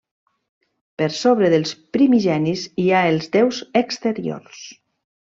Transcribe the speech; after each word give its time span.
Per 1.01 1.09
sobre 1.17 1.51
dels 1.53 1.73
Primigenis 1.97 2.63
hi 2.85 2.87
ha 2.89 3.03
els 3.11 3.29
déus 3.37 3.61
Exteriors. 3.83 4.65